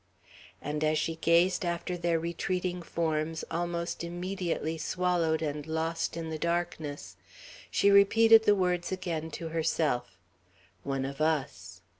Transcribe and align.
And 0.63 0.83
as 0.83 0.97
she 0.97 1.17
gazed 1.17 1.63
after 1.63 1.95
their 1.95 2.19
retreating 2.19 2.81
forms, 2.81 3.45
almost 3.51 4.03
immediately 4.03 4.75
swallowed 4.75 5.43
and 5.43 5.67
lost 5.67 6.17
in 6.17 6.31
the 6.31 6.39
darkness, 6.39 7.17
she 7.69 7.91
repeated 7.91 8.45
the 8.45 8.55
words 8.55 8.91
again 8.91 9.29
to 9.37 9.49
herself, 9.49 10.17
"One 10.81 11.05
of 11.05 11.21
us! 11.21 11.81